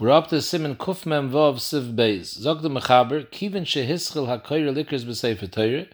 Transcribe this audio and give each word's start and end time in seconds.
We're 0.00 0.10
up 0.10 0.28
to 0.28 0.36
Vav 0.36 1.56
Siv 1.56 1.96
Beis. 1.96 2.26
Zog 2.26 2.62
the 2.62 2.70
Mechaber, 2.70 3.26
Kivin 3.32 3.64
Shehischel 3.64 4.28
HaKoyer 4.28 4.72
Likers. 4.72 5.88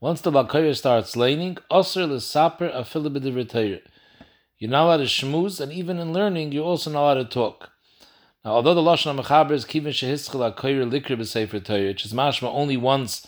Once 0.00 0.22
the 0.22 0.32
Balkoyer 0.32 0.74
starts 0.74 1.16
laning, 1.16 1.58
Osir 1.70 2.08
L'Saper 2.08 2.70
Afil 2.70 3.14
B'Divr 3.14 3.46
Torah. 3.46 3.80
You're 4.56 4.70
not 4.70 4.86
allowed 4.86 4.96
to 4.96 5.02
shmooze, 5.02 5.60
and 5.60 5.70
even 5.70 5.98
in 5.98 6.14
learning, 6.14 6.52
you're 6.52 6.64
also 6.64 6.90
not 6.90 7.00
allowed 7.00 7.14
to 7.16 7.24
talk. 7.26 7.72
Now, 8.42 8.52
although 8.52 8.72
the 8.72 8.80
Lashon 8.80 9.22
HaMechaber 9.22 9.50
is 9.50 9.66
Kivin 9.66 9.88
Shehischel 9.88 10.54
HaKoyer 10.54 10.90
Likers 10.90 11.18
B'Sefer 11.18 11.62
Torah, 11.62 11.88
which 11.88 12.06
is 12.06 12.14
mashma 12.14 12.50
only 12.50 12.78
once 12.78 13.26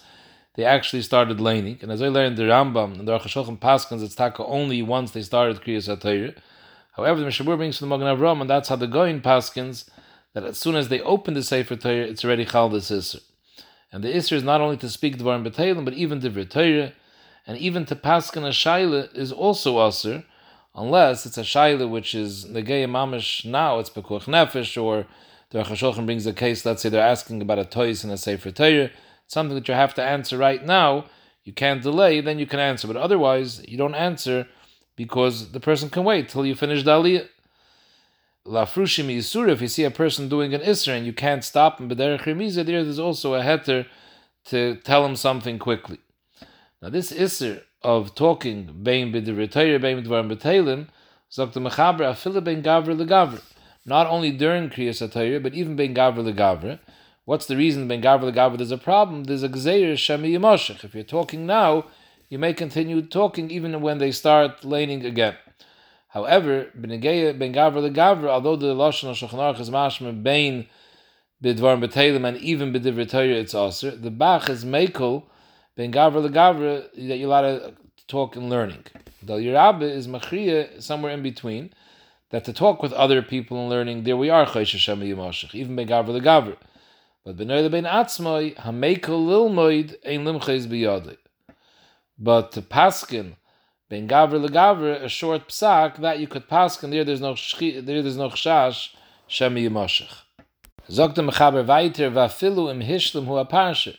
they 0.54 0.64
actually 0.64 1.02
started 1.02 1.38
laning, 1.38 1.80
and 1.82 1.92
as 1.92 2.00
I 2.00 2.08
learned 2.08 2.38
the 2.38 2.44
Rambam 2.44 2.98
and 2.98 3.06
the 3.06 3.12
Aruch 3.12 3.24
HaShulchan 3.24 3.58
Paskins, 3.58 4.02
it's 4.02 4.14
taka 4.14 4.42
only 4.46 4.80
once 4.80 5.10
they 5.10 5.20
started 5.20 5.60
Kriyas 5.60 5.94
HaTorah. 5.94 6.34
However, 6.92 7.20
the 7.20 7.26
Mishabur 7.26 7.58
brings 7.58 7.76
from 7.76 7.90
the 7.90 7.98
Magen 7.98 8.16
Avram, 8.16 8.40
and 8.40 8.48
that's 8.48 8.70
how 8.70 8.76
the 8.76 8.88
Goyin 8.88 9.20
Paskins, 9.20 9.84
that 10.34 10.44
as 10.44 10.58
soon 10.58 10.76
as 10.76 10.88
they 10.88 11.00
open 11.00 11.34
the 11.34 11.42
Sefer 11.42 11.76
Torah, 11.76 12.02
it's 12.02 12.24
already 12.24 12.44
Chal 12.44 12.68
the 12.68 12.78
Isser. 12.78 13.20
And 13.90 14.04
the 14.04 14.12
Isser 14.12 14.32
is 14.32 14.42
not 14.42 14.60
only 14.60 14.76
to 14.78 14.88
speak 14.88 15.18
Dvarim 15.18 15.46
B'Teilim, 15.48 15.84
but 15.84 15.94
even 15.94 16.20
Divir 16.20 16.48
Torah, 16.48 16.92
and 17.46 17.56
even 17.58 17.84
to 17.86 17.96
Paskin 17.96 18.44
a 18.44 18.50
Shaila 18.50 19.14
is 19.16 19.30
also 19.32 19.76
Asr, 19.78 20.24
unless 20.74 21.24
it's 21.24 21.38
a 21.38 21.42
Shaila 21.42 21.88
which 21.88 22.14
is 22.14 22.46
Negei 22.46 22.86
Mamish 22.86 23.44
now, 23.44 23.78
it's 23.78 23.90
Pekuach 23.90 24.24
Nefesh, 24.24 24.82
or 24.82 25.06
the 25.50 25.60
Aruch 25.60 26.04
brings 26.04 26.26
a 26.26 26.32
case, 26.32 26.66
let's 26.66 26.82
say 26.82 26.88
they're 26.88 27.06
asking 27.06 27.40
about 27.40 27.58
a 27.60 27.64
toys 27.64 28.02
in 28.02 28.10
a 28.10 28.16
Sefer 28.16 28.50
Torah, 28.50 28.90
something 29.28 29.54
that 29.54 29.68
you 29.68 29.74
have 29.74 29.94
to 29.94 30.02
answer 30.02 30.36
right 30.36 30.64
now, 30.64 31.06
you 31.44 31.52
can't 31.52 31.82
delay, 31.82 32.20
then 32.20 32.38
you 32.38 32.46
can 32.46 32.58
answer. 32.58 32.88
But 32.88 32.96
otherwise, 32.96 33.64
you 33.68 33.76
don't 33.76 33.94
answer 33.94 34.48
because 34.96 35.52
the 35.52 35.60
person 35.60 35.90
can 35.90 36.04
wait 36.04 36.28
till 36.28 36.46
you 36.46 36.54
finish 36.54 36.82
the 36.82 36.90
aliyah. 36.90 37.28
Lafrushim 38.46 39.06
Yisur, 39.06 39.48
if 39.48 39.62
you 39.62 39.68
see 39.68 39.84
a 39.84 39.90
person 39.90 40.28
doing 40.28 40.52
an 40.52 40.60
Isra 40.60 40.98
and 40.98 41.06
you 41.06 41.14
can't 41.14 41.42
stop 41.42 41.80
him, 41.80 41.88
but 41.88 41.96
there 41.96 42.18
there's 42.18 42.98
also 42.98 43.32
a 43.32 43.40
heter 43.40 43.86
to 44.44 44.76
tell 44.84 45.06
him 45.06 45.16
something 45.16 45.58
quickly. 45.58 45.98
Now, 46.82 46.90
this 46.90 47.10
Isra 47.10 47.62
of 47.80 48.14
talking, 48.14 48.80
Bein 48.82 49.10
B'diritayr, 49.14 49.80
Bein 49.80 50.04
B'dvarim 50.04 50.30
B'teilim, 50.30 50.88
Zok 51.32 51.54
Mechaber, 51.54 52.00
Afila 52.00 52.44
Ben 52.44 52.62
Gavr 52.62 52.94
Legavr. 52.94 53.40
Not 53.86 54.08
only 54.08 54.30
during 54.30 54.68
Kriyas 54.68 55.00
HaTorah, 55.08 55.42
but 55.42 55.54
even 55.54 55.74
Ben 55.74 55.94
Gavr 55.94 56.18
Legavr. 56.18 56.78
What's 57.24 57.46
the 57.46 57.56
reason 57.56 57.88
Ben 57.88 58.02
Gavr 58.02 58.30
Legavr 58.30 58.58
there's 58.58 58.70
a 58.70 58.76
problem? 58.76 59.24
There's 59.24 59.42
a 59.42 59.48
Gzeir 59.48 59.94
Shemi 59.94 60.32
Yimoshech. 60.32 60.84
If 60.84 60.94
you're 60.94 61.02
talking 61.02 61.46
now, 61.46 61.86
you 62.28 62.38
may 62.38 62.52
continue 62.52 63.00
talking 63.00 63.50
even 63.50 63.80
when 63.80 63.96
they 63.96 64.12
start 64.12 64.66
laning 64.66 65.06
again. 65.06 65.36
However, 66.14 66.70
Ben 66.76 67.00
Gavr 67.00 67.36
Legavr, 67.36 68.28
although 68.28 68.54
the 68.54 68.72
Lashon 68.72 69.10
of 69.10 69.16
Shulchan 69.16 69.58
is 69.58 69.68
mashma 69.68 70.22
Bein 70.22 70.68
B'dvarim 71.42 71.84
B'teilim 71.84 72.24
and 72.24 72.36
even 72.36 72.72
B'divrei 72.72 73.10
Torah 73.10 73.26
it's 73.26 73.52
also 73.52 73.90
the 73.90 74.12
Bach 74.12 74.48
is 74.48 74.64
Mekel 74.64 75.24
Ben 75.76 75.92
Gavr 75.92 76.24
Legavr 76.24 76.88
that 77.08 77.16
you're 77.16 77.26
allowed 77.26 77.58
to 77.58 77.74
talk 78.06 78.36
and 78.36 78.48
learning. 78.48 78.84
The 79.24 79.38
Yerabbe 79.38 79.82
is 79.82 80.06
Machriya 80.06 80.80
somewhere 80.80 81.10
in 81.10 81.24
between 81.24 81.72
that 82.30 82.44
to 82.44 82.52
talk 82.52 82.80
with 82.80 82.92
other 82.92 83.20
people 83.20 83.60
and 83.60 83.68
learning, 83.68 84.04
there 84.04 84.16
we 84.16 84.30
are 84.30 84.46
Choshe 84.46 84.76
Shemi 84.76 85.12
Yimoshech, 85.12 85.52
even 85.52 85.74
Ben 85.74 85.88
Gavr 85.88 86.20
Legavr. 86.20 86.56
But 87.24 87.38
B'noi 87.38 87.68
Ben 87.68 87.82
Atzmoi 87.82 88.54
Hamekel 88.54 89.26
Lilmoid 89.26 89.96
Ein 90.06 90.24
Limches 90.24 90.68
B'yodei. 90.68 91.16
But 92.16 92.52
to 92.52 92.62
Paskin 92.62 93.34
Ben 93.90 94.08
Gavr 94.08 94.42
legavr, 94.48 95.02
a 95.02 95.08
short 95.08 95.48
psak 95.48 95.98
that 95.98 96.18
you 96.18 96.26
could 96.26 96.48
pass, 96.48 96.82
and 96.82 96.92
there 96.92 97.04
there's 97.04 97.20
no 97.20 97.34
there 97.60 98.02
there's 98.02 98.16
no 98.16 98.30
chash 98.30 98.94
shemi 99.28 99.68
yimoshech. 99.68 100.22
Zogt 100.88 101.14
dem 101.14 101.28
chaber 101.28 101.66
weiter 101.66 102.06
im 102.06 102.80
hishlim 102.80 103.26
hu 103.26 103.32
aparshe. 103.32 103.96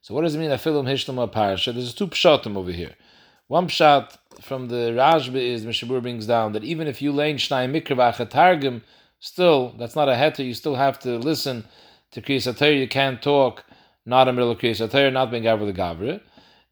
So 0.00 0.14
what 0.14 0.22
does 0.22 0.34
it 0.34 0.38
mean 0.38 0.50
afilu 0.50 0.80
im 0.80 0.86
hishlim 0.86 1.14
hu 1.14 1.26
aparshe? 1.26 1.72
There's 1.72 1.94
two 1.94 2.08
pshatim 2.08 2.56
over 2.56 2.72
here. 2.72 2.96
One 3.46 3.68
pshat 3.68 4.16
from 4.40 4.66
the 4.66 4.92
Rashba 4.96 5.36
is 5.36 5.64
Mishabur 5.64 6.02
brings 6.02 6.26
down 6.26 6.52
that 6.52 6.64
even 6.64 6.88
if 6.88 7.00
you 7.00 7.12
lein 7.12 7.36
shnai 7.36 7.70
mikra 7.70 8.28
targum, 8.28 8.82
still 9.20 9.74
that's 9.78 9.94
not 9.94 10.08
a 10.08 10.12
heter. 10.14 10.44
You 10.44 10.54
still 10.54 10.74
have 10.74 10.98
to 11.00 11.18
listen 11.18 11.64
to 12.10 12.20
kriyas 12.20 12.78
You 12.80 12.88
can't 12.88 13.22
talk 13.22 13.64
not 14.04 14.26
in 14.26 14.34
the 14.34 14.40
middle 14.40 14.50
of 14.50 14.58
kriyas 14.58 15.12
not 15.12 15.30
ben 15.30 15.42
gavr 15.44 15.72
legavr. 15.72 16.20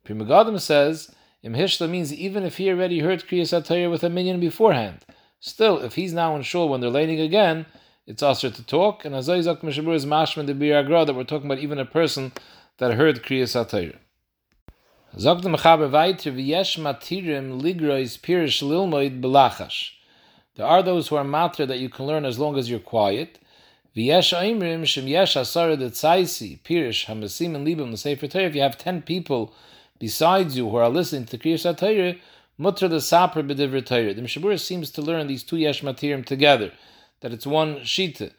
Pri 0.04 0.58
says 0.58 1.14
Im 1.43 1.54
Hishla 1.54 1.88
means 1.88 2.12
even 2.12 2.43
if 2.43 2.56
he 2.56 2.69
already 2.69 2.99
heard 2.99 3.25
Kriyas 3.25 3.56
HaTorah 3.56 3.91
with 3.91 4.03
a 4.03 4.10
minyan 4.10 4.41
beforehand. 4.41 5.04
Still, 5.38 5.78
if 5.78 5.94
he's 5.94 6.12
now 6.12 6.34
in 6.34 6.43
shul 6.43 6.69
when 6.69 6.81
they're 6.81 6.91
laning 6.91 7.21
again, 7.21 7.66
it's 8.06 8.25
also 8.25 8.50
to 8.50 8.66
talk. 8.66 9.04
And 9.04 9.15
Azai 9.15 9.44
Zok 9.44 9.60
Mishabur 9.60 9.94
is 9.94 10.04
mashman 10.04 10.47
the 10.47 10.54
Biragra 10.54 11.06
that 11.06 11.15
we're 11.15 11.22
talking 11.22 11.47
about 11.47 11.60
even 11.60 11.78
a 11.78 11.84
person 11.84 12.32
that 12.78 12.94
heard 12.94 13.22
Kriyas 13.22 13.54
HaTorah. 13.54 13.98
Zok 15.16 15.43
the 15.43 15.48
Mechaber 15.50 15.88
weiter, 15.88 16.32
v'yesh 16.32 16.77
matirim 16.77 17.60
ligrois 17.60 18.19
pirish 18.19 18.60
lilmoid 18.60 19.21
belachash. 19.21 19.91
There 20.56 20.66
are 20.66 20.82
those 20.82 21.06
who 21.06 21.15
are 21.16 21.25
matra 21.25 21.69
that 21.69 21.78
you 21.78 21.88
can 21.88 22.06
learn 22.06 22.25
as 22.25 22.41
long 22.41 22.59
as 22.59 22.69
you're 22.69 22.81
quiet. 22.81 23.38
V'yesh 23.97 24.37
aimrim 24.37 24.84
shem 24.87 25.06
yesh 25.06 25.37
asara 25.37 25.77
detzaisi 25.77 26.60
pirish 26.62 27.06
hamasim 27.06 27.54
and 27.54 27.65
libim 27.65 27.93
the 27.93 27.97
Sefer 27.97 28.27
Torah. 28.27 28.47
If 28.47 28.56
you 28.56 28.62
have 28.62 28.77
ten 28.77 29.03
people 29.03 29.54
besides 29.98 30.56
you 30.56 30.69
who 30.69 30.76
are 30.76 30.88
listening 30.88 31.26
to 31.26 31.38
Kriyas 31.38 31.64
HaTorah, 31.75 32.19
mutter 32.56 32.88
the 32.88 33.00
saper 33.00 33.42
b'divrei 33.42 33.84
Torah. 33.84 34.14
The 34.14 34.22
Mishabura 34.22 34.59
seems 34.59 34.91
to 34.92 35.03
learn 35.03 35.26
these 35.26 35.42
two 35.42 35.56
yesh 35.56 35.82
matirim 35.82 36.25
together, 36.25 36.72
that 37.20 37.32
it's 37.32 37.47
one 37.47 37.76
shita, 37.81 38.32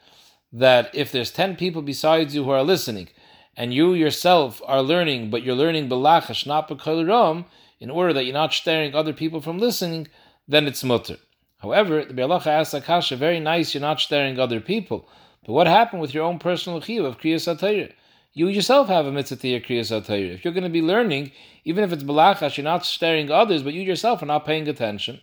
that 0.53 0.89
if 0.93 1.11
there's 1.11 1.31
ten 1.31 1.55
people 1.55 1.81
besides 1.81 2.35
you 2.35 2.43
who 2.43 2.51
are 2.51 2.63
listening, 2.63 3.09
and 3.55 3.73
you 3.73 3.93
yourself 3.93 4.61
are 4.65 4.81
learning, 4.81 5.29
but 5.29 5.43
you're 5.43 5.55
learning 5.55 5.89
belachash, 5.89 6.45
not 6.45 6.69
b'kol 6.69 7.45
in 7.79 7.89
order 7.89 8.13
that 8.13 8.25
you're 8.25 8.33
not 8.33 8.53
staring 8.53 8.93
other 8.93 9.13
people 9.13 9.41
from 9.41 9.57
listening, 9.57 10.07
then 10.47 10.67
it's 10.67 10.83
mutter. 10.83 11.17
However, 11.59 12.05
the 12.05 12.13
Bialacha 12.13 12.47
asks 12.47 12.73
Akasha, 12.73 13.15
very 13.15 13.39
nice, 13.39 13.73
you're 13.73 13.81
not 13.81 13.99
staring 13.99 14.39
other 14.39 14.61
people. 14.61 15.07
But 15.45 15.53
what 15.53 15.67
happened 15.67 16.01
with 16.01 16.13
your 16.13 16.23
own 16.23 16.39
personal 16.39 16.81
chiyuv 16.81 17.05
of 17.05 17.17
Kriyas 17.19 17.53
HaTorah? 17.53 17.91
You 18.33 18.47
yourself 18.47 18.87
have 18.87 19.05
a 19.05 19.11
mitzvah 19.11 19.37
to 19.37 19.47
your 19.47 19.59
kriyas 19.59 19.91
If 20.33 20.43
you're 20.43 20.53
going 20.53 20.63
to 20.63 20.69
be 20.69 20.81
learning, 20.81 21.31
even 21.65 21.83
if 21.83 21.91
it's 21.91 22.03
belachash, 22.03 22.57
you're 22.57 22.63
not 22.63 22.85
staring 22.85 23.31
others, 23.31 23.63
but 23.63 23.73
you 23.73 23.81
yourself 23.81 24.21
are 24.21 24.27
not 24.27 24.45
paying 24.45 24.67
attention. 24.67 25.21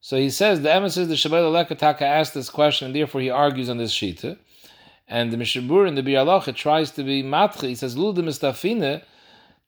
So 0.00 0.16
he 0.16 0.30
says 0.30 0.62
the 0.62 0.72
emissaries 0.72 1.08
the 1.08 1.14
Shabbat 1.14 1.68
Lekataka 1.68 2.02
asked 2.02 2.34
this 2.34 2.48
question, 2.48 2.86
and 2.86 2.94
therefore 2.94 3.20
he 3.20 3.30
argues 3.30 3.68
on 3.68 3.78
this 3.78 3.92
shita. 3.92 4.38
And 5.08 5.32
the 5.32 5.36
Mishabur 5.36 5.86
in 5.86 5.94
the 5.94 6.02
Bialacha 6.02 6.54
tries 6.54 6.90
to 6.92 7.02
be 7.02 7.22
matchi. 7.22 7.68
He 7.68 7.74
says 7.74 7.96
Ludim 7.96 8.24
Mistafine 8.24 9.02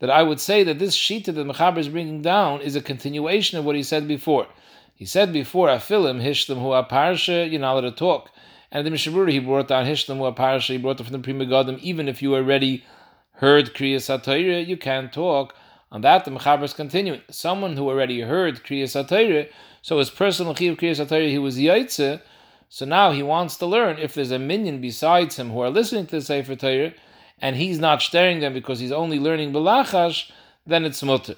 that 0.01 0.11
I 0.11 0.23
would 0.23 0.41
say 0.41 0.63
that 0.65 0.79
this 0.79 0.97
shita 0.97 1.27
that 1.27 1.47
Mechaber 1.47 1.79
is 1.79 1.89
bringing 1.89 2.23
down 2.23 2.61
is 2.61 2.77
a 2.77 2.81
continuation 2.81 3.59
of 3.59 3.65
what 3.65 3.77
he 3.77 3.83
said 3.83 4.07
before. 4.07 4.47
He 4.95 5.05
said 5.05 5.33
before, 5.33 5.69
Afilim 5.69 6.23
Hishlim 6.23 6.61
Hu 6.61 6.69
Aparsha, 6.69 7.51
you're 7.51 7.61
not 7.61 7.73
allowed 7.73 7.83
to 7.83 7.93
talk. 7.93 8.31
And 8.71 8.87
the 8.87 8.91
Mishabura, 8.91 9.31
he 9.31 9.39
brought 9.39 9.69
down 9.69 9.87
Hishlam 9.87 10.27
a 10.27 10.33
parasha, 10.33 10.75
he 10.75 10.79
brought 10.79 11.01
it 11.01 11.05
from 11.05 11.13
the 11.13 11.19
Pri 11.21 11.33
Megadim, 11.33 11.79
even 11.81 12.09
if 12.09 12.21
you 12.21 12.35
already 12.35 12.85
heard 13.33 13.75
Kriyas 13.75 14.09
HaTorah, 14.09 14.67
you 14.67 14.77
can't 14.77 15.13
talk. 15.13 15.55
On 15.91 16.03
that, 16.03 16.25
the 16.25 16.31
Mechaber 16.31 16.65
is 16.65 16.75
continuing. 16.75 17.23
Someone 17.31 17.77
who 17.77 17.89
already 17.89 18.21
heard 18.21 18.63
Kriyas 18.65 18.95
HaTorah, 18.95 19.49
so 19.81 19.99
his 19.99 20.11
personal 20.11 20.55
Chiv 20.55 20.77
Kriyas 20.77 21.05
HaTorah, 21.05 21.31
he 21.31 21.39
was 21.39 21.57
Yaitze, 21.57 22.21
so 22.69 22.85
now 22.85 23.13
he 23.13 23.23
wants 23.23 23.57
to 23.57 23.67
learn 23.67 23.99
if 23.99 24.13
there's 24.13 24.31
a 24.31 24.39
minion 24.39 24.83
besides 24.83 25.37
him 25.37 25.51
who 25.51 25.61
are 25.61 25.71
listening 25.71 26.07
to 26.07 26.17
the 26.17 26.23
Sefer 26.23 26.57
Torah, 26.57 26.93
and 27.41 27.57
he's 27.57 27.79
not 27.79 28.03
staring 28.03 28.41
them 28.41 28.53
because 28.53 28.81
he's 28.81 28.93
only 28.93 29.19
learning 29.19 29.53
Belachash, 29.53 30.31
then 30.67 30.85
it's 30.85 31.03
mutter. 31.03 31.37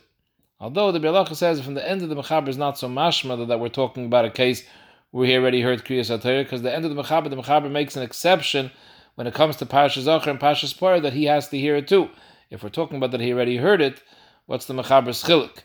Although 0.58 0.91
the 0.91 0.98
Belacha 0.98 1.36
says 1.36 1.60
from 1.60 1.74
the 1.74 1.88
end 1.88 2.02
of 2.02 2.08
the 2.08 2.16
Mechaber 2.16 2.48
is 2.48 2.58
not 2.58 2.76
so 2.76 2.88
mashma 2.88 3.47
that 3.47 3.60
we're 3.60 3.68
talking 3.68 4.06
about 4.06 4.24
a 4.24 4.30
case 4.30 4.64
we 5.12 5.34
already 5.37 5.60
heard 5.62 5.84
Kriyas 5.84 6.16
HaTorah, 6.16 6.44
because 6.44 6.62
the 6.62 6.75
end 6.75 6.84
of 6.84 6.94
the 6.94 7.03
Mechaber, 7.03 7.28
the 7.31 7.37
Mechaber 7.37 7.71
makes 7.71 7.97
an 7.97 8.03
exception 8.03 8.71
when 9.16 9.27
it 9.27 9.34
comes 9.34 9.57
to 9.57 9.66
Pasha 9.66 10.03
Zachar 10.03 10.30
and 10.30 10.41
Pasha 10.41 10.68
Spar 10.68 11.01
that 11.01 11.12
he 11.12 11.24
has 11.24 11.48
to 11.48 11.59
hear 11.59 11.77
it 11.77 11.89
too. 11.89 12.10
If 12.48 12.62
we're 12.62 12.68
talking 12.68 12.97
about 12.97 13.10
that 13.10 13.21
he 13.21 13.33
already 13.33 13.57
heard 13.57 13.80
it, 13.80 14.03
what's 14.47 14.66
the 14.66 14.74
Mechaber's 14.74 15.22
chilik? 15.22 15.59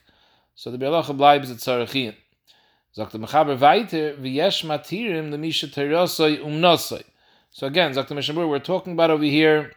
So 0.56 0.72
the 0.72 0.78
Bialacha 0.78 1.16
bleibs 1.16 1.52
at 1.52 1.58
Tzarechien. 1.58 2.16
Sagt 2.96 3.12
Mechaber 3.12 3.60
weiter, 3.60 4.16
v'yesh 4.16 4.64
matirim 4.66 5.32
l'misha. 5.32 7.04
So 7.52 7.68
again, 7.68 7.94
Sagt 7.94 8.50
we're 8.50 8.60
talking 8.60 8.94
about 8.94 9.12
over 9.12 9.24
here 9.24 9.74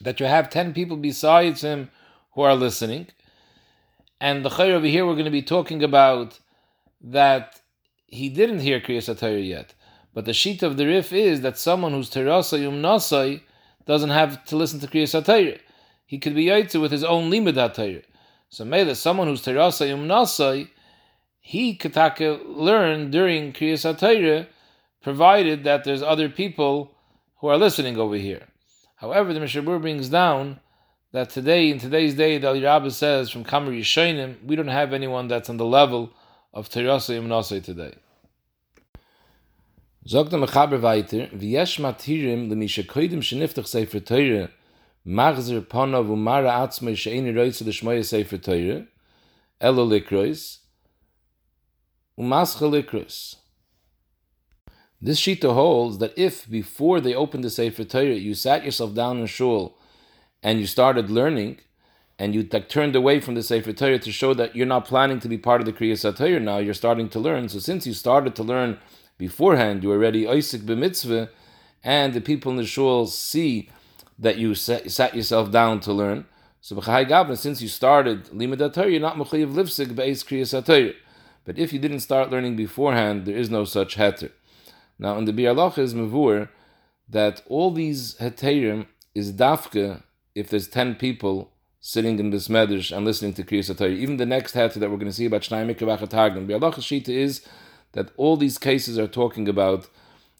that 0.00 0.20
you 0.20 0.26
have 0.26 0.50
ten 0.50 0.74
people 0.74 0.96
besides 0.96 1.62
him 1.62 1.90
who 2.32 2.42
are 2.42 2.54
listening. 2.54 3.08
And 4.20 4.44
the 4.44 4.50
Chayr 4.50 4.72
over 4.72 4.86
here, 4.86 5.06
we're 5.06 5.14
going 5.14 5.24
to 5.24 5.30
be 5.30 5.42
talking 5.42 5.82
about 5.82 6.38
that 7.00 7.60
he 8.12 8.28
didn't 8.28 8.60
hear 8.60 8.78
Kriyas 8.78 9.12
HaTorah 9.12 9.48
yet. 9.48 9.74
But 10.12 10.26
the 10.26 10.34
sheet 10.34 10.62
of 10.62 10.76
the 10.76 10.86
Rif 10.86 11.14
is 11.14 11.40
that 11.40 11.56
someone 11.56 11.92
who's 11.92 12.10
Terasa 12.10 12.60
Yum 12.60 12.82
Nasai 12.82 13.40
doesn't 13.86 14.10
have 14.10 14.44
to 14.44 14.56
listen 14.56 14.80
to 14.80 14.86
Kriyas 14.86 15.18
HaTorah. 15.18 15.58
He 16.04 16.18
could 16.18 16.34
be 16.34 16.44
Yaitze 16.44 16.78
with 16.78 16.92
his 16.92 17.04
own 17.04 17.30
Limud 17.30 17.54
HaTorah. 17.54 18.04
So 18.50 18.66
maybe 18.66 18.92
someone 18.94 19.28
who's 19.28 19.42
Terasa 19.42 19.88
Yum 19.88 20.06
Nasai, 20.06 20.68
he 21.40 21.74
could 21.74 21.96
learn 21.96 23.10
during 23.10 23.54
Kriyas 23.54 23.90
HaTorah, 23.90 24.46
provided 25.02 25.64
that 25.64 25.84
there's 25.84 26.02
other 26.02 26.28
people 26.28 26.92
who 27.38 27.46
are 27.46 27.56
listening 27.56 27.96
over 27.96 28.16
here. 28.16 28.46
However, 28.96 29.32
the 29.32 29.40
Mishabur 29.40 29.80
brings 29.80 30.10
down 30.10 30.60
that 31.12 31.30
today, 31.30 31.70
in 31.70 31.78
today's 31.78 32.14
day, 32.14 32.36
the 32.36 32.66
Ali 32.68 32.90
says 32.90 33.30
from 33.30 33.42
Kamar 33.42 33.72
Yishainim, 33.72 34.44
we 34.44 34.54
don't 34.54 34.68
have 34.68 34.92
anyone 34.92 35.28
that's 35.28 35.48
on 35.48 35.56
the 35.56 35.64
level 35.64 36.12
of 36.52 36.68
Terasa 36.68 37.18
Yimnasai 37.18 37.62
today. 37.62 37.94
Weiter, 40.78 41.28
yesh 41.38 41.78
matirim 41.78 42.50
le 42.50 43.66
sefer 43.66 44.00
vu 46.02 46.16
mara 46.16 46.68
de 47.64 47.70
shmoye 47.70 48.04
sefer 48.04 48.86
elo 49.60 49.86
likrois, 49.86 50.58
umascha 52.18 52.68
likrois. 52.70 53.36
This 55.00 55.20
Shita 55.20 55.52
holds 55.54 55.98
that 55.98 56.12
if 56.16 56.48
before 56.48 57.00
they 57.00 57.14
opened 57.14 57.42
the 57.42 57.50
Sefer 57.50 57.82
Torah 57.82 58.14
you 58.14 58.34
sat 58.34 58.64
yourself 58.64 58.94
down 58.94 59.18
in 59.18 59.26
shul 59.26 59.76
and 60.44 60.60
you 60.60 60.66
started 60.66 61.10
learning, 61.10 61.58
and 62.22 62.36
you 62.36 62.44
turned 62.44 62.94
away 62.94 63.18
from 63.18 63.34
the 63.34 63.42
Sefer 63.42 63.72
Torah 63.72 63.98
to 63.98 64.12
show 64.12 64.32
that 64.32 64.54
you're 64.54 64.64
not 64.64 64.84
planning 64.84 65.18
to 65.18 65.28
be 65.28 65.36
part 65.36 65.60
of 65.60 65.66
the 65.66 65.72
Kriyas 65.72 66.04
Torah 66.16 66.38
now, 66.38 66.58
you're 66.58 66.72
starting 66.72 67.08
to 67.08 67.18
learn. 67.18 67.48
So 67.48 67.58
since 67.58 67.84
you 67.84 67.94
started 67.94 68.36
to 68.36 68.44
learn 68.44 68.78
beforehand, 69.18 69.82
you're 69.82 69.96
already 69.96 70.28
Isaac 70.28 70.60
b'mitzvah, 70.60 71.30
and 71.82 72.14
the 72.14 72.20
people 72.20 72.52
in 72.52 72.58
the 72.58 72.64
shul 72.64 73.08
see 73.08 73.70
that 74.20 74.38
you 74.38 74.54
sat, 74.54 75.16
yourself 75.16 75.50
down 75.50 75.80
to 75.80 75.92
learn. 75.92 76.26
So 76.60 76.76
b'chai 76.76 77.08
gavna, 77.08 77.36
since 77.36 77.60
you 77.60 77.66
started 77.66 78.26
limud 78.26 78.72
Torah, 78.72 78.88
you're 78.88 79.00
not 79.00 79.16
mechayiv 79.16 79.52
livsik 79.52 79.96
be'ez 79.96 80.22
kriyas 80.22 80.64
Torah. 80.64 80.92
But 81.44 81.58
if 81.58 81.72
you 81.72 81.80
didn't 81.80 82.00
start 82.00 82.30
learning 82.30 82.54
beforehand, 82.54 83.26
there 83.26 83.36
is 83.36 83.50
no 83.50 83.64
such 83.64 83.96
heter. 83.96 84.30
Now 84.96 85.18
in 85.18 85.24
the 85.24 85.32
Bialach 85.32 85.76
is 85.76 85.92
mavur 85.92 86.50
that 87.08 87.42
all 87.48 87.72
these 87.72 88.14
heterim 88.20 88.86
is 89.12 89.32
dafke 89.32 90.04
if 90.36 90.50
there's 90.50 90.68
ten 90.68 90.94
people 90.94 91.51
sitting 91.84 92.20
in 92.20 92.30
this 92.30 92.46
medrash 92.46 92.96
and 92.96 93.04
listening 93.04 93.34
to 93.34 93.42
kriyas 93.42 93.76
Torah. 93.76 93.90
Even 93.90 94.16
the 94.16 94.24
next 94.24 94.54
heter 94.54 94.74
that 94.74 94.88
we're 94.88 94.96
going 94.96 95.10
to 95.10 95.12
see 95.12 95.26
about 95.26 95.42
Shnai 95.42 95.74
Mikvah 95.74 96.08
Targum. 96.08 96.46
Bialach 96.46 96.76
shita 96.76 97.08
is 97.08 97.44
that 97.90 98.12
all 98.16 98.36
these 98.36 98.56
cases 98.56 99.00
are 99.00 99.08
talking 99.08 99.48
about 99.48 99.88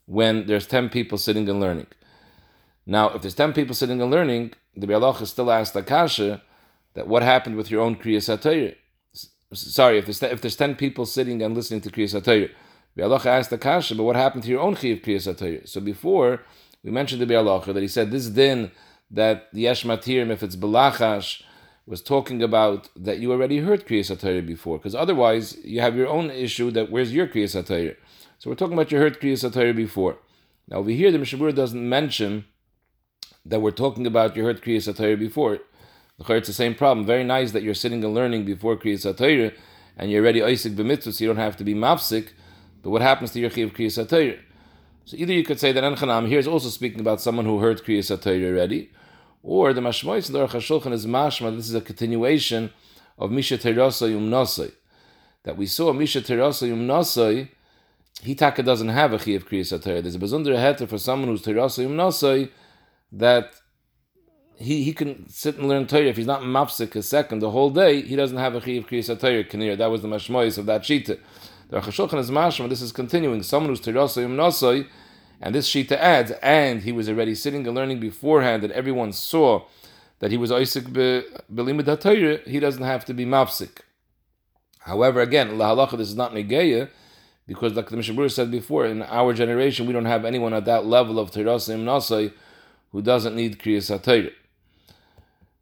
when 0.06 0.46
there's 0.46 0.68
10 0.68 0.88
people 0.88 1.18
sitting 1.18 1.48
and 1.48 1.58
learning. 1.60 1.88
Now, 2.86 3.10
if 3.10 3.22
there's 3.22 3.34
10 3.34 3.54
people 3.54 3.74
sitting 3.74 4.00
and 4.00 4.08
learning, 4.08 4.52
the 4.76 4.86
Bialach 4.86 5.26
still 5.26 5.50
asked 5.50 5.74
Akasha 5.74 6.42
that 6.94 7.08
what 7.08 7.24
happened 7.24 7.56
with 7.56 7.72
your 7.72 7.82
own 7.82 7.96
Kriya 7.96 8.18
Satayr? 8.18 8.76
Sorry, 9.52 9.98
if 9.98 10.06
there's, 10.06 10.22
if 10.22 10.40
there's 10.40 10.56
10 10.56 10.76
people 10.76 11.06
sitting 11.06 11.42
and 11.42 11.56
listening 11.56 11.80
to 11.80 11.90
Kriya 11.90 12.22
Satayr, 12.22 12.50
Bialach 12.96 13.26
asked 13.26 13.52
Akasha, 13.52 13.96
but 13.96 14.04
what 14.04 14.14
happened 14.14 14.44
to 14.44 14.48
your 14.48 14.60
own 14.60 14.76
Kriya 14.76 15.02
Kriya 15.02 15.68
So 15.68 15.80
before, 15.80 16.42
we 16.84 16.92
mentioned 16.92 17.20
the 17.20 17.26
Bialach 17.26 17.64
that 17.64 17.82
he 17.82 17.88
said 17.88 18.12
this 18.12 18.28
din 18.28 18.70
that 19.12 19.48
the 19.52 19.62
Yesh 19.62 19.84
Matirim, 19.84 20.30
if 20.30 20.42
it's 20.42 20.56
Belachash, 20.56 21.42
was 21.84 22.00
talking 22.00 22.42
about 22.42 22.88
that 22.96 23.18
you 23.18 23.30
already 23.32 23.58
heard 23.58 23.86
Kriyas 23.86 24.14
HaTorah 24.14 24.46
before, 24.46 24.78
because 24.78 24.94
otherwise 24.94 25.56
you 25.64 25.80
have 25.80 25.96
your 25.96 26.08
own 26.08 26.30
issue 26.30 26.70
that 26.70 26.90
where's 26.90 27.12
your 27.12 27.26
Kriyas 27.26 27.60
HaTorah? 27.60 27.96
So 28.38 28.48
we're 28.48 28.56
talking 28.56 28.74
about 28.74 28.90
you 28.90 28.98
heard 28.98 29.20
Kriyas 29.20 29.48
HaTorah 29.48 29.76
before. 29.76 30.18
Now 30.68 30.78
over 30.78 30.90
here, 30.90 31.10
the 31.10 31.18
Mishabur 31.18 31.54
doesn't 31.54 31.88
mention 31.88 32.46
that 33.44 33.60
we're 33.60 33.72
talking 33.72 34.06
about 34.06 34.36
you 34.36 34.44
heard 34.44 34.62
Kriyas 34.62 34.92
HaTorah 34.92 35.18
before. 35.18 35.58
It's 36.18 36.46
the 36.46 36.54
same 36.54 36.76
problem. 36.76 37.04
Very 37.04 37.24
nice 37.24 37.50
that 37.50 37.64
you're 37.64 37.74
sitting 37.74 38.04
and 38.04 38.14
learning 38.14 38.44
before 38.44 38.76
Kriyas 38.76 39.12
HaTorah, 39.12 39.52
and 39.96 40.10
you're 40.10 40.22
already 40.22 40.42
Isaac 40.42 40.74
b'mitzvah, 40.74 41.12
so 41.12 41.24
you 41.24 41.28
don't 41.28 41.36
have 41.36 41.56
to 41.56 41.64
be 41.64 41.74
mafsik. 41.74 42.28
But 42.82 42.90
what 42.90 43.02
happens 43.02 43.32
to 43.32 43.40
your 43.40 43.50
Chiv 43.50 43.74
Kriyas 43.74 44.06
HaTorah? 44.06 44.38
So 45.04 45.16
either 45.16 45.32
you 45.32 45.44
could 45.44 45.58
say 45.58 45.72
that 45.72 45.82
Enchanam 45.82 46.28
here 46.28 46.38
is 46.38 46.46
also 46.46 46.68
speaking 46.68 47.00
about 47.00 47.20
someone 47.20 47.44
who 47.44 47.58
heard 47.58 47.82
Kriyas 47.82 48.16
HaTorah 48.16 48.52
already, 48.52 48.90
or 49.42 49.72
the 49.72 49.80
Mashmois 49.80 50.28
in 50.28 50.32
the 50.32 50.46
Aruch 50.46 50.50
HaShulchan 50.50 50.92
is 50.92 51.06
mashma, 51.06 51.54
this 51.56 51.68
is 51.68 51.74
a 51.74 51.80
continuation 51.80 52.70
of 53.18 53.30
Misha 53.32 53.58
Terasa 53.58 54.08
Yum 54.08 54.30
Nosai. 54.30 54.72
That 55.42 55.56
we 55.56 55.66
saw 55.66 55.92
Misha 55.92 56.20
Terasa 56.20 56.68
Yum 56.68 56.86
Nosai, 56.86 57.48
Hitaka 58.22 58.64
doesn't 58.64 58.90
have 58.90 59.12
a 59.12 59.18
Chi 59.18 59.32
of 59.32 59.48
Kriyas 59.48 59.76
HaTorah. 59.76 60.02
There's 60.02 60.14
a 60.14 60.18
Bazundra 60.20 60.56
Heter 60.56 60.88
for 60.88 60.98
someone 60.98 61.28
who's 61.28 61.42
Terasa 61.42 61.82
Yum 61.82 61.96
Nosai, 61.96 62.50
that 63.10 63.52
he, 64.56 64.84
he 64.84 64.92
can 64.92 65.28
sit 65.28 65.56
and 65.56 65.68
learn 65.68 65.86
Torah. 65.86 66.04
If 66.04 66.16
he's 66.16 66.26
not 66.26 66.42
mapsik 66.42 66.94
a 66.94 67.02
second 67.02 67.40
the 67.40 67.50
whole 67.50 67.70
day, 67.70 68.02
he 68.02 68.14
doesn't 68.14 68.38
have 68.38 68.54
a 68.54 68.60
Chi 68.60 68.72
of 68.72 68.86
Kriyas 68.86 69.14
HaTorah. 69.14 69.76
That 69.76 69.90
was 69.90 70.02
the 70.02 70.08
Mashmois 70.08 70.58
of 70.58 70.66
that 70.66 70.82
Shita. 70.82 71.18
The 71.72 71.78
is 71.78 72.30
mashma, 72.30 72.68
this 72.68 72.82
is 72.82 72.92
continuing. 72.92 73.42
Someone 73.42 73.70
who's 73.70 73.80
Terasa 73.80 74.20
Yum 74.20 74.38
and 75.40 75.54
this 75.54 75.70
Shita 75.70 75.92
adds, 75.92 76.30
and 76.42 76.82
he 76.82 76.92
was 76.92 77.08
already 77.08 77.34
sitting 77.34 77.66
and 77.66 77.74
learning 77.74 77.98
beforehand, 77.98 78.62
that 78.62 78.72
everyone 78.72 79.14
saw 79.14 79.62
that 80.18 80.30
he 80.30 80.36
was 80.36 80.52
Isaac 80.52 80.84
Belimid 80.84 82.46
he 82.46 82.60
doesn't 82.60 82.82
have 82.82 83.06
to 83.06 83.14
be 83.14 83.24
mafsik. 83.24 83.78
However, 84.80 85.22
again, 85.22 85.52
lahalacha, 85.52 85.96
this 85.96 86.08
is 86.08 86.14
not 86.14 86.34
negeya, 86.34 86.90
because 87.46 87.72
like 87.72 87.88
the 87.88 87.96
Mishabur 87.96 88.30
said 88.30 88.50
before, 88.50 88.84
in 88.84 89.00
our 89.04 89.32
generation, 89.32 89.86
we 89.86 89.94
don't 89.94 90.04
have 90.04 90.26
anyone 90.26 90.52
at 90.52 90.66
that 90.66 90.84
level 90.84 91.18
of 91.18 91.30
Terasim 91.30 91.84
Nasai 91.84 92.34
who 92.90 93.00
doesn't 93.00 93.34
need 93.34 93.58
Kriyas 93.58 93.98
HaTorah. 93.98 94.30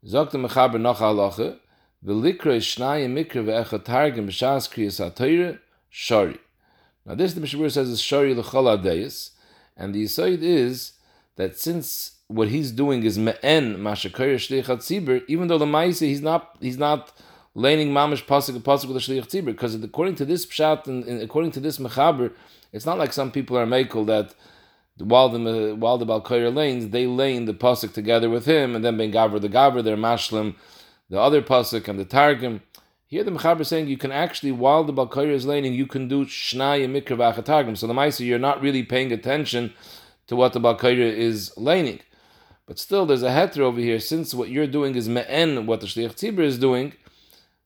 Zok 0.04 0.32
the 0.32 0.38
Mechaber 0.38 0.80
noch 0.80 0.98
halacha, 0.98 1.58
v'likra 2.04 2.56
shnai 2.56 3.06
mikra 3.08 3.44
ve'echa 3.44 3.78
targim 3.78 4.26
b'shas 4.26 4.68
Kriyas 4.68 4.98
HaTorah, 5.12 5.60
shari. 5.90 6.38
Now 7.04 7.14
this, 7.14 7.34
the 7.34 7.40
Mishabur 7.40 7.70
says, 7.70 7.88
is 7.88 8.00
shari 8.00 8.34
l'chol 8.34 8.78
adayis, 8.78 9.30
and 9.76 9.94
the 9.94 10.04
aside 10.04 10.42
is 10.42 10.92
that 11.36 11.58
since 11.58 12.18
what 12.28 12.48
he's 12.48 12.70
doing 12.70 13.02
is 13.02 13.18
me'en 13.18 13.76
mashakir 13.76 14.36
shliach 14.36 14.64
tzibur, 14.64 15.22
even 15.26 15.48
though 15.48 15.58
the 15.58 15.66
ma'ise 15.66 16.00
he's 16.00 16.20
not 16.20 16.56
he's 16.60 16.78
not 16.78 17.12
laning 17.54 17.88
mamish 17.88 18.24
pasuk 18.24 18.56
pasuk 18.60 18.86
with 18.86 18.94
the 18.94 19.00
shliach 19.00 19.26
tzibur, 19.26 19.46
because 19.46 19.74
according 19.74 20.14
to 20.14 20.24
this 20.24 20.46
pshat 20.46 20.86
and, 20.86 21.04
and, 21.04 21.20
according 21.22 21.50
to 21.50 21.60
this 21.60 21.78
mechaber, 21.78 22.32
it's 22.72 22.86
not 22.86 22.98
like 22.98 23.12
some 23.12 23.32
people 23.32 23.58
are 23.58 23.66
makel 23.66 24.06
that 24.06 24.34
while 24.98 25.28
the 25.28 25.74
while 25.74 25.98
the 25.98 26.06
balkoyer 26.06 26.54
lanes 26.54 26.90
they 26.90 27.06
lane 27.06 27.46
the 27.46 27.54
pasuk 27.54 27.92
together 27.92 28.30
with 28.30 28.46
him, 28.46 28.76
and 28.76 28.84
then 28.84 28.96
ben 28.96 29.10
gavra 29.10 29.40
the 29.40 29.48
gavra 29.48 29.82
they're 29.82 29.96
mashlim 29.96 30.54
the 31.08 31.18
other 31.18 31.42
pasuk 31.42 31.88
and 31.88 31.98
the 31.98 32.04
targum. 32.04 32.62
Here 33.10 33.24
the 33.24 33.32
Mechaber 33.32 33.62
is 33.62 33.68
saying 33.68 33.88
you 33.88 33.98
can 33.98 34.12
actually, 34.12 34.52
while 34.52 34.84
the 34.84 34.92
Balkoyer 34.92 35.32
is 35.32 35.44
laning, 35.44 35.74
you 35.74 35.88
can 35.88 36.06
do 36.06 36.26
Shnai 36.26 36.84
and 36.84 36.94
Mikra 36.94 37.16
V'achatagim. 37.16 37.76
So 37.76 37.88
the 37.88 37.92
Maisa, 37.92 38.24
you're 38.24 38.38
not 38.38 38.62
really 38.62 38.84
paying 38.84 39.10
attention 39.10 39.72
to 40.28 40.36
what 40.36 40.52
the 40.52 40.60
Balkoyer 40.60 41.12
is 41.12 41.52
laning. 41.56 41.98
But 42.66 42.78
still, 42.78 43.06
there's 43.06 43.24
a 43.24 43.30
heter 43.30 43.62
over 43.62 43.80
here, 43.80 43.98
since 43.98 44.32
what 44.32 44.48
you're 44.48 44.68
doing 44.68 44.94
is 44.94 45.08
me'en, 45.08 45.66
what 45.66 45.80
the 45.80 45.88
Shliach 45.88 46.14
Tzibur 46.14 46.44
is 46.44 46.56
doing, 46.56 46.92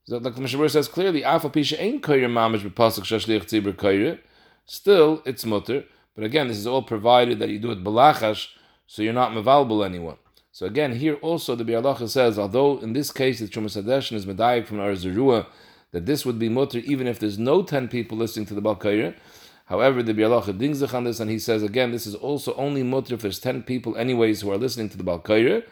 so 0.04 0.16
like 0.16 0.34
the 0.34 0.40
Mishabur 0.40 0.70
says 0.70 0.88
clearly, 0.88 1.22
Afa 1.22 1.50
Pisha 1.50 1.76
ain't 1.78 2.02
Koyer 2.02 2.30
Mamish 2.30 2.66
B'pasuk 2.66 3.02
Shliach 3.02 3.44
Tzibur 3.44 3.74
Koyer, 3.74 4.20
still, 4.64 5.20
it's 5.26 5.44
mutter. 5.44 5.84
But 6.14 6.24
again, 6.24 6.48
this 6.48 6.56
is 6.56 6.66
all 6.66 6.82
provided 6.82 7.38
that 7.40 7.50
you 7.50 7.58
do 7.58 7.70
it 7.70 7.84
Balachash, 7.84 8.48
so 8.86 9.02
you're 9.02 9.12
not 9.12 9.32
mevalbal 9.32 9.84
anyone. 9.84 10.16
So 10.54 10.66
again, 10.66 10.92
here 10.92 11.14
also 11.14 11.56
the 11.56 11.64
Bialacha 11.64 12.08
says, 12.08 12.38
although 12.38 12.78
in 12.78 12.92
this 12.92 13.10
case 13.10 13.40
the 13.40 13.48
Chumas 13.48 13.76
Hadeshin 13.76 14.12
is 14.12 14.24
medayik 14.24 14.68
from 14.68 14.78
Ohr 14.78 14.92
Zarua, 14.92 15.46
that 15.90 16.06
this 16.06 16.24
would 16.24 16.38
be 16.38 16.48
mutter 16.48 16.78
even 16.78 17.08
if 17.08 17.18
there's 17.18 17.40
no 17.40 17.64
10 17.64 17.88
people 17.88 18.16
listening 18.16 18.46
to 18.46 18.54
the 18.54 18.62
Balkaira. 18.62 19.16
However, 19.64 20.00
the 20.00 20.14
Bialacha 20.14 20.56
dingzach 20.56 20.94
on 20.94 21.02
this, 21.02 21.18
and 21.18 21.28
he 21.28 21.40
says 21.40 21.64
again, 21.64 21.90
this 21.90 22.06
is 22.06 22.14
also 22.14 22.54
only 22.54 22.84
mutter 22.84 23.16
if 23.16 23.22
there's 23.22 23.40
10 23.40 23.64
people 23.64 23.96
anyways 23.96 24.42
who 24.42 24.52
are 24.52 24.56
listening 24.56 24.88
to 24.90 24.96
the 24.96 25.02
Balkaira. 25.02 25.64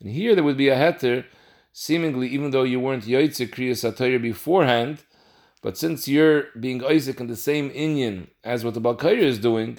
And 0.00 0.10
here 0.10 0.34
there 0.34 0.42
would 0.42 0.56
be 0.56 0.68
a 0.68 0.74
heter, 0.74 1.26
seemingly, 1.72 2.26
even 2.26 2.50
though 2.50 2.64
you 2.64 2.80
weren't 2.80 3.04
Yaitse 3.04 3.48
Kriya 3.48 3.74
Satayr 3.74 4.20
beforehand, 4.20 5.04
but 5.62 5.78
since 5.78 6.08
you're 6.08 6.46
being 6.58 6.84
Isaac 6.84 7.20
in 7.20 7.28
the 7.28 7.36
same 7.36 7.70
Inyan 7.70 8.30
as 8.42 8.64
what 8.64 8.74
the 8.74 8.80
Balkaira 8.80 9.22
is 9.22 9.38
doing, 9.38 9.78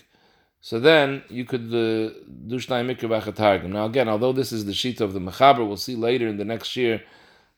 so 0.66 0.80
then 0.80 1.22
you 1.30 1.46
could 1.46 1.68
uh, 1.68 2.10
do 2.48 2.58
Shnai 2.58 2.82
Mikra. 2.90 3.70
Now 3.70 3.86
again, 3.86 4.10
although 4.10 4.34
this 4.34 4.52
is 4.52 4.66
the 4.66 4.74
sheet 4.74 5.00
of 5.00 5.14
the 5.14 5.20
Mechaber, 5.20 5.60
we'll 5.60 5.78
see 5.78 5.96
later 5.96 6.28
in 6.28 6.38
the 6.38 6.44
next 6.44 6.76
year 6.76 7.04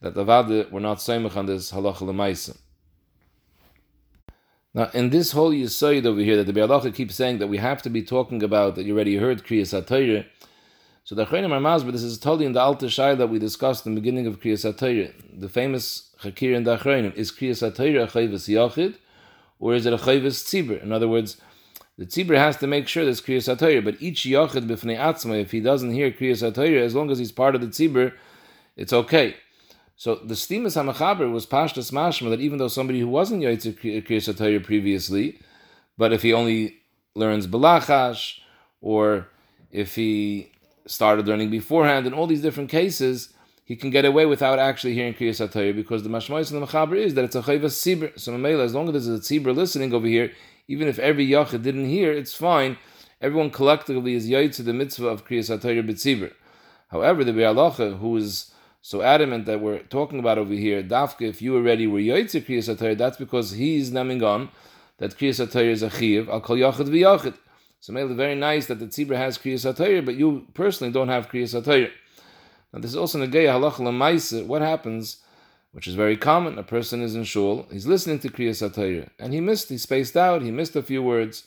that 0.02 0.14
the 0.14 0.26
Vada 0.26 0.68
were 0.74 0.82
not 0.82 0.98
Saimach 0.98 1.38
on 1.38 1.46
this 1.46 1.72
Halacha 1.72 2.02
Lemaisa. 2.02 2.58
Now, 4.74 4.90
in 4.94 5.10
this 5.10 5.32
whole 5.32 5.52
Yisoid 5.52 6.06
over 6.06 6.20
here, 6.20 6.36
that 6.36 6.54
the 6.54 6.60
Bialacha 6.60 6.94
keeps 6.94 7.16
saying 7.16 7.38
that 7.38 7.48
we 7.48 7.60
have 7.60 7.82
to 7.84 7.90
be 7.90 8.04
talking 8.04 8.44
about 8.44 8.76
that 8.76 8.84
you 8.84 8.94
already 8.94 9.16
heard 9.16 9.46
Kriyas 9.46 9.72
HaTorah, 9.82 10.26
so 11.06 11.16
the 11.16 11.26
Achronim 11.26 11.52
Ramaz, 11.52 11.86
but 11.86 11.94
this 11.94 12.04
is 12.04 12.20
totally 12.20 12.46
in 12.46 12.52
the 12.52 12.60
Alta 12.60 12.90
Shai 12.90 13.16
that 13.16 13.28
we 13.28 13.40
discussed 13.40 13.86
in 13.86 13.96
the 13.96 14.02
beginning 14.02 14.28
of 14.28 14.42
Kriyas 14.42 14.70
HaTorah. 14.70 15.14
The 15.40 15.48
famous 15.48 16.14
Chakir 16.20 16.54
in 16.54 16.66
the 16.66 16.76
Achronim, 16.76 17.16
is 17.16 17.32
Kriyas 17.32 17.72
HaTorah 17.72 18.04
a 18.04 18.08
Chayvus 18.08 18.54
Yachid, 18.54 18.98
or 19.60 19.76
is 19.76 19.86
it 19.86 19.94
a 19.94 19.98
Chayvus 19.98 20.44
Tzibur? 20.44 20.84
In 20.84 20.92
other 20.92 21.08
words, 21.08 21.38
the 21.98 22.06
tzibur 22.06 22.38
has 22.38 22.58
to 22.58 22.68
make 22.68 22.88
sure 22.88 23.04
there's 23.04 23.22
kriyas 23.22 23.54
atayr, 23.54 23.84
but 23.84 24.01
each 24.01 24.24
yochid 24.24 24.68
b'fnei 24.68 24.98
atzma, 24.98 25.42
if 25.42 25.51
he 25.51 25.60
doesn't 25.60 25.92
hear 25.92 26.12
kriyas 26.12 26.50
atayr, 26.50 26.82
as 26.82 26.96
long 26.96 27.10
as 27.12 27.18
he's 27.18 27.32
part 27.32 27.56
of 27.56 27.62
the 27.62 27.68
tzibur, 27.68 28.13
it's 28.75 28.94
okay. 28.94 29.36
So 29.96 30.16
the 30.16 30.36
stimas 30.36 30.75
hamachaber 30.75 31.32
was 31.32 31.46
pashtas 31.46 31.92
mashma 31.92 32.30
that 32.30 32.39
even 32.39 32.60
though 32.60 32.68
somebody 32.68 33.00
who 33.00 33.08
wasn't 33.08 33.44
yaitzer 33.44 33.74
kriyas 34.04 34.32
atayr 34.34 34.63
previously, 34.63 35.39
but 35.98 36.13
if 36.13 36.22
he 36.22 36.34
only 36.34 36.77
learns 37.16 37.48
balachash 37.48 38.39
or 38.82 39.27
if 39.72 39.96
he 39.96 40.51
started 40.86 41.27
learning 41.27 41.50
beforehand. 41.50 42.08
In 42.08 42.13
all 42.13 42.27
these 42.27 42.42
different 42.42 42.70
cases, 42.70 43.34
he 43.66 43.75
can 43.75 43.89
get 43.89 44.06
away 44.06 44.25
without 44.25 44.60
actually 44.60 44.94
hearing 44.94 45.13
Kriyas 45.13 45.46
HaTorah 45.46 45.75
because 45.75 46.04
the 46.04 46.10
mashmois 46.10 46.51
and 46.51 46.62
the 46.62 46.66
mechaber 46.66 46.96
is 46.96 47.13
that 47.16 47.25
it's 47.25 47.36
a 47.36 47.42
chayvas 47.42 47.75
tzibur. 47.75 48.18
So 48.18 48.32
Mamela, 48.32 48.63
as 48.63 48.74
long 48.74 48.88
as 48.88 49.06
there's 49.06 49.20
a 49.20 49.22
tzibur 49.22 49.56
listening 49.56 49.94
over 49.94 50.08
here, 50.08 50.32
even 50.67 50.88
if 50.88 51.00
every 51.00 51.27
yachid 51.27 51.63
didn't 51.63 51.86
hear, 51.86 52.12
it's 52.12 52.33
fine. 52.33 52.77
Everyone 53.21 53.50
collectively 53.50 54.13
is 54.13 54.29
yaitz 54.29 54.55
to 54.57 54.63
the 54.63 54.74
mitzvah 54.74 55.07
of 55.07 55.25
Kriyas 55.25 55.50
HaTorah 55.55 55.88
b'tzibur. 55.88 56.33
However, 56.89 57.24
the 57.24 57.33
Be'alacha, 57.33 57.97
who 58.00 58.15
is 58.17 58.51
so 58.81 59.01
adamant 59.01 59.45
that 59.45 59.59
we're 59.59 59.79
talking 59.79 60.19
about 60.19 60.38
over 60.38 60.53
here, 60.53 60.83
Dafka, 60.83 61.24
if 61.24 61.41
you 61.41 61.55
already 61.55 61.88
were 61.88 62.00
yaitz 62.00 62.36
Kriyas 62.45 62.74
HaTorah, 62.75 62.97
that's 62.97 63.17
because 63.17 63.51
he's 63.51 63.91
naming 63.91 64.24
on 64.24 64.50
that 64.97 65.17
Kriyas 65.17 65.45
HaTorah 65.45 65.71
is 65.71 65.83
a 65.83 66.31
al 66.31 66.41
kol 66.41 66.57
yachid 66.57 66.89
v'yachid. 66.89 67.33
So 67.79 67.93
Mamela, 67.93 68.15
very 68.15 68.36
nice 68.36 68.65
that 68.67 68.79
the 68.79 68.88
tzibur 68.88 69.15
has 69.15 69.38
Kriyas 69.38 69.71
HaTorah, 69.71 70.05
but 70.05 70.15
you 70.15 70.47
personally 70.53 70.91
don't 70.91 71.09
have 71.09 71.29
Kriyas 71.29 71.59
HaTorah. 71.59 71.91
Now, 72.74 72.79
this 72.79 72.91
is 72.91 72.97
also 72.97 73.19
negay 73.19 73.45
halach 73.45 73.75
lemaisa. 73.75 74.45
What 74.45 74.62
happens, 74.62 75.24
which 75.77 75.88
is 75.88 75.93
very 75.93 76.17
common, 76.17 76.57
a 76.57 76.63
person 76.63 77.03
is 77.03 77.13
in 77.13 77.24
shul, 77.24 77.67
he's 77.72 77.86
listening 77.86 78.17
to 78.17 78.29
Kriyas 78.29 78.67
HaTorah, 78.67 79.10
and 79.19 79.31
he 79.31 79.39
missed, 79.39 79.69
he 79.69 79.77
spaced 79.77 80.17
out, 80.17 80.41
he 80.41 80.50
missed 80.50 80.75
a 80.75 80.81
few 80.81 81.03
words. 81.03 81.43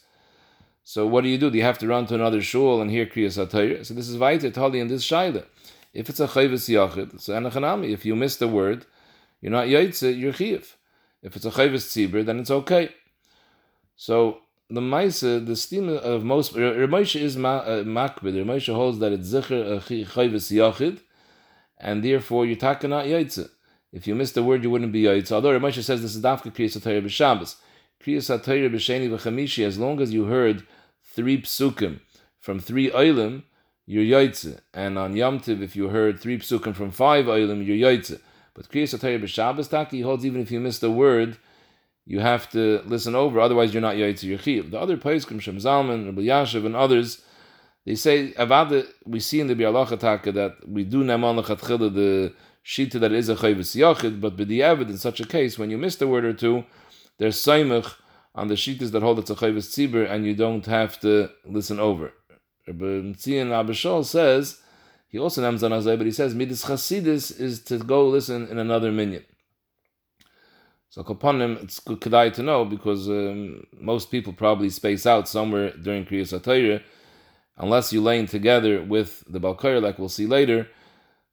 So 0.84 1.04
what 1.04 1.24
do 1.24 1.28
you 1.28 1.36
do? 1.36 1.50
Do 1.50 1.58
you 1.58 1.64
have 1.64 1.78
to 1.78 1.88
run 1.88 2.06
to 2.06 2.14
another 2.14 2.40
shul 2.40 2.80
and 2.80 2.92
hear 2.92 3.06
Kriyas 3.06 3.44
HaTorah? 3.44 3.84
So 3.84 3.92
this 3.92 4.08
is 4.08 4.16
Vaiter 4.16 4.54
Tali 4.54 4.78
in 4.78 4.86
this 4.86 5.04
Shaila. 5.04 5.46
If 5.92 6.08
it's 6.08 6.20
a 6.20 6.28
Chayvus 6.28 6.68
Yachid, 6.68 7.20
so 7.20 7.32
Anachanami, 7.32 7.90
if 7.92 8.04
you 8.04 8.14
missed 8.14 8.40
a 8.40 8.46
word, 8.46 8.86
you're 9.40 9.50
not 9.50 9.66
Yaitze, 9.66 10.16
you're 10.16 10.32
Chiv. 10.32 10.76
If 11.24 11.34
it's 11.34 11.44
a 11.44 11.50
Chayvus 11.50 11.88
Tzibur, 11.90 12.24
then 12.24 12.38
it's 12.38 12.52
okay. 12.52 12.90
So 13.96 14.42
the 14.68 14.80
Maisa, 14.80 15.44
the 15.44 15.56
steam 15.56 15.88
of 15.88 16.22
most, 16.22 16.54
Ramosha 16.54 17.20
is 17.20 17.36
uh, 17.36 17.40
Makbid. 17.40 18.44
Ramosha 18.44 18.76
holds 18.76 19.00
that 19.00 19.10
it's 19.10 19.32
Zikr 19.32 19.78
a 19.78 19.80
Chayvus 19.80 20.52
Yachid, 20.52 21.00
and 21.78 22.04
therefore 22.04 22.46
you're 22.46 22.54
talking 22.54 22.90
not 22.90 23.06
yaitze. 23.06 23.50
If 23.92 24.06
you 24.06 24.14
missed 24.14 24.34
the 24.34 24.42
word, 24.42 24.62
you 24.62 24.70
wouldn't 24.70 24.92
be 24.92 25.02
yaitze. 25.02 25.32
Although 25.32 25.58
Ramosha 25.58 25.82
says 25.82 26.02
this 26.02 26.14
is 26.14 26.22
dafka 26.22 26.52
kriyas 26.52 26.78
atayir 26.78 27.02
b'Shabbos, 27.04 27.56
kriyas 28.02 28.38
atayir 28.38 28.70
b'Sheni 28.70 29.10
v'Chamishi. 29.10 29.66
As 29.66 29.78
long 29.78 30.00
as 30.00 30.12
you 30.12 30.24
heard 30.24 30.64
three 31.02 31.42
psukim 31.42 32.00
from 32.38 32.60
three 32.60 32.90
oilim, 32.90 33.42
you're 33.86 34.04
yaitze. 34.04 34.60
And 34.72 34.98
on 34.98 35.16
Yom 35.16 35.40
Tiv, 35.40 35.60
if 35.62 35.74
you 35.74 35.88
heard 35.88 36.20
three 36.20 36.38
psukim 36.38 36.74
from 36.74 36.90
five 36.92 37.26
oilim, 37.26 37.66
you're 37.66 37.90
yaitze. 37.90 38.20
But 38.54 38.68
kriyas 38.68 38.96
atayir 38.96 39.20
b'Shabbos 39.20 39.68
taki 39.68 40.02
holds 40.02 40.24
even 40.24 40.40
if 40.40 40.50
you 40.52 40.60
missed 40.60 40.82
a 40.82 40.90
word, 40.90 41.36
you 42.06 42.20
have 42.20 42.48
to 42.50 42.82
listen 42.86 43.14
over. 43.14 43.40
Otherwise, 43.40 43.74
you're 43.74 43.80
not 43.80 43.96
yaitze 43.96 44.22
your 44.22 44.38
chiv. 44.38 44.70
The 44.70 44.78
other 44.78 44.96
poskim, 44.96 45.40
Shem 45.40 45.58
Zalman, 45.58 46.06
Rav 46.06 46.14
Elyashiv, 46.14 46.64
and 46.64 46.76
others 46.76 47.22
they 47.86 47.94
say 47.94 48.32
avada 48.32 48.86
we 49.04 49.20
see 49.20 49.40
in 49.40 49.46
the 49.46 49.54
bialacha 49.54 49.98
taka 49.98 50.32
that 50.32 50.68
we 50.68 50.84
do 50.84 51.02
neman 51.02 51.42
lechatchila 51.42 51.92
the 51.94 52.32
shita 52.70 53.00
that 53.00 53.10
is 53.10 53.28
a 53.28 53.34
chayvus 53.34 53.74
yachid, 53.74 54.20
but 54.20 54.36
b'diavad 54.36 54.88
in 54.88 54.96
such 54.96 55.18
a 55.18 55.26
case 55.26 55.58
when 55.58 55.70
you 55.70 55.76
miss 55.76 56.00
a 56.00 56.06
word 56.06 56.24
or 56.24 56.32
two, 56.32 56.64
there's 57.18 57.36
saimach 57.36 57.94
on 58.36 58.46
the 58.46 58.54
shitas 58.54 58.92
that 58.92 59.02
hold 59.02 59.18
it's 59.18 59.30
a 59.30 59.34
chayvus 59.34 59.66
tzibur 59.74 60.08
and 60.08 60.24
you 60.24 60.36
don't 60.36 60.66
have 60.66 61.00
to 61.00 61.28
listen 61.44 61.80
over. 61.80 62.12
Rabbi 62.68 62.84
Tzion 63.18 63.50
Abba 63.50 63.72
Shaul 63.72 64.04
says 64.04 64.60
he 65.08 65.18
also 65.18 65.42
names 65.42 65.64
on 65.64 65.72
Azay, 65.72 65.96
but 65.98 66.06
he 66.06 66.12
says 66.12 66.32
midis 66.32 66.64
chasidis 66.64 67.40
is 67.40 67.60
to 67.64 67.78
go 67.78 68.06
listen 68.08 68.46
in 68.46 68.58
another 68.58 68.92
minyan. 68.92 69.24
So 70.90 71.02
Kapanim, 71.02 71.62
it's 71.64 71.80
good 71.80 72.00
to 72.00 72.42
know 72.42 72.64
because 72.64 73.08
um, 73.08 73.66
most 73.80 74.12
people 74.12 74.32
probably 74.32 74.70
space 74.70 75.06
out 75.06 75.28
somewhere 75.28 75.72
during 75.76 76.04
Kriyas 76.04 76.38
HaTorah 76.38 76.82
unless 77.56 77.92
you 77.92 78.00
lay 78.00 78.24
together 78.26 78.82
with 78.82 79.24
the 79.28 79.40
Balkair, 79.40 79.82
like 79.82 79.98
we'll 79.98 80.08
see 80.08 80.26
later, 80.26 80.68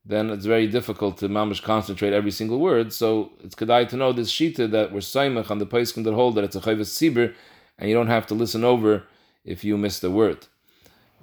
then 0.07 0.29
it's 0.29 0.45
very 0.45 0.67
difficult 0.67 1.17
to 1.17 1.27
mamish 1.27 1.61
concentrate 1.61 2.13
every 2.13 2.31
single 2.31 2.59
word. 2.59 2.93
So 2.93 3.31
it's 3.43 3.55
kedai 3.55 3.89
to 3.89 3.97
know 3.97 4.13
this 4.13 4.31
shita 4.31 4.71
that 4.71 4.93
we're 4.93 4.99
saimach 4.99 5.51
on 5.51 5.57
the 5.57 5.67
paiskim 5.67 6.05
that 6.05 6.13
hold 6.13 6.35
that 6.35 6.45
it's 6.45 6.55
a 6.55 6.61
chayvus 6.61 6.91
sibir, 6.97 7.33
and 7.77 7.89
you 7.89 7.95
don't 7.95 8.07
have 8.07 8.25
to 8.27 8.33
listen 8.33 8.63
over 8.63 9.03
if 9.43 9.63
you 9.65 9.77
miss 9.77 9.99
the 9.99 10.09
word. 10.09 10.47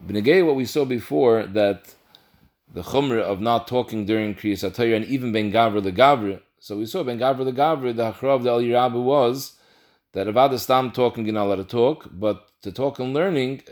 B'negay, 0.06 0.44
what 0.44 0.56
we 0.56 0.66
saw 0.66 0.84
before 0.84 1.46
that 1.46 1.94
the 2.72 2.82
chumrah 2.82 3.22
of 3.22 3.40
not 3.40 3.66
talking 3.66 4.04
during 4.04 4.34
kriyas 4.34 4.68
atayr 4.68 4.94
and 4.94 5.06
even 5.06 5.32
ben 5.32 5.50
gavra 5.50 5.82
the 5.82 5.92
gavra. 5.92 6.42
So 6.58 6.76
we 6.76 6.86
saw 6.86 7.02
ben 7.04 7.18
gavra 7.18 7.44
the 7.44 7.52
gavra. 7.52 7.96
The 7.96 8.12
hachrav 8.12 8.42
the 8.42 8.50
al 8.50 8.60
yirabu 8.60 9.02
was 9.02 9.54
that 10.12 10.28
about 10.28 10.50
avad 10.50 10.58
stam 10.58 10.90
talking 10.90 11.24
you're 11.24 11.32
not 11.32 11.46
allowed 11.46 11.56
to 11.56 11.64
talk, 11.64 12.08
but 12.12 12.48
to 12.62 12.70
talk 12.70 12.98
and 12.98 13.14
learning 13.14 13.62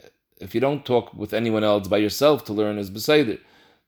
if 0.40 0.54
you 0.54 0.60
don't 0.60 0.86
talk 0.86 1.12
with 1.14 1.34
anyone 1.34 1.64
else 1.64 1.86
by 1.86 1.98
yourself 1.98 2.44
to 2.46 2.52
learn 2.52 2.78
is 2.78 2.90
beseder. 2.90 3.38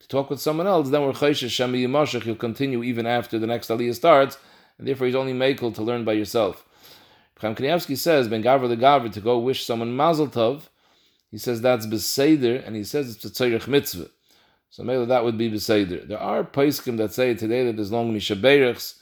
To 0.04 0.08
talk 0.08 0.28
with 0.28 0.38
someone 0.38 0.66
else, 0.66 0.90
then 0.90 1.00
we're 1.00 1.12
chayshish 1.12 1.49
shemi 1.49 1.82
yimashach. 1.82 2.25
He'll 2.25 2.34
continue 2.34 2.82
even 2.82 3.06
after 3.06 3.38
the 3.38 3.46
next 3.46 3.68
aliyah 3.68 3.94
starts, 3.94 4.37
and 4.76 4.87
therefore 4.87 5.06
he's 5.06 5.16
only 5.16 5.32
makel 5.32 5.75
to 5.75 5.82
learn 5.82 6.04
by 6.04 6.12
yourself. 6.12 6.66
Chaim 7.40 7.54
Kanievsky 7.54 7.96
says 7.96 8.28
ben 8.28 8.42
gavra 8.42 8.68
the 8.68 8.76
gavra 8.76 9.11
to 9.11 9.23
go 9.23 9.38
wish 9.38 9.64
someone 9.64 9.96
mazel 9.96 10.28
tov. 10.28 10.68
He 11.30 11.38
says 11.38 11.62
that's 11.62 11.87
beseder, 11.87 12.62
and 12.66 12.76
he 12.76 12.84
says 12.84 13.16
it's 13.25 13.40
a 13.40 13.70
mitzvah. 13.70 14.11
So 14.68 14.82
maybe 14.82 15.06
that 15.06 15.25
would 15.25 15.38
be 15.38 15.50
beseder. 15.50 16.06
There 16.06 16.20
are 16.20 16.44
paiskim 16.44 16.99
that 16.99 17.14
say 17.14 17.32
today 17.32 17.64
that 17.64 17.76
there's 17.76 17.90
long 17.90 18.14
mishaberichs, 18.14 18.99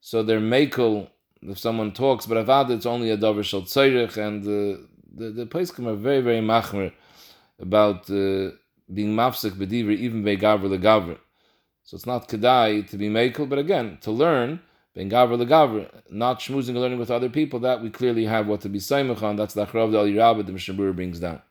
so 0.00 0.22
they're 0.22 0.40
makel 0.40 1.10
if 1.42 1.58
someone 1.58 1.92
talks, 1.92 2.24
but 2.24 2.42
avad 2.42 2.70
it's 2.70 2.86
only 2.86 3.10
a 3.10 3.18
davar 3.18 3.44
shel 3.44 3.66
and 4.24 4.42
uh, 4.44 4.80
the 5.14 5.30
the 5.30 5.44
Paiskim 5.44 5.86
are 5.86 5.94
very 5.94 6.22
very 6.22 6.40
machmer 6.40 6.90
about 7.60 8.08
uh, 8.08 8.52
being 8.92 9.14
mafsek 9.14 9.52
bediver 9.52 9.96
even 9.96 10.24
by 10.24 10.36
gaver 10.36 10.68
legaver. 10.68 11.18
So 11.82 11.96
it's 11.96 12.06
not 12.06 12.28
kedai 12.28 12.88
to 12.90 12.96
be 12.96 13.08
makel, 13.08 13.48
but 13.48 13.58
again 13.58 13.98
to 14.02 14.10
learn 14.10 14.60
ben 14.94 15.10
gaver 15.10 15.42
legaver, 15.42 15.88
not 16.10 16.40
schmoozing 16.40 16.70
and 16.70 16.80
learning 16.80 16.98
with 16.98 17.10
other 17.10 17.28
people. 17.28 17.60
That 17.60 17.82
we 17.82 17.90
clearly 17.90 18.24
have 18.26 18.46
what 18.46 18.60
to 18.62 18.68
be 18.68 18.78
saimach. 18.78 19.36
That's 19.36 19.54
the 19.54 19.66
achrav 19.66 19.92
del 19.92 20.06
yirabah 20.06 20.46
the 20.46 20.52
Mishnah 20.52 20.92
brings 20.92 21.20
down. 21.20 21.42